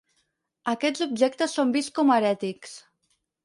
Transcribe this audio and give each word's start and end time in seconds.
Aquests 0.73 1.03
objectes 1.07 1.55
són 1.59 1.77
vists 1.77 1.95
com 2.01 2.13
a 2.15 2.19
herètics. 2.23 2.77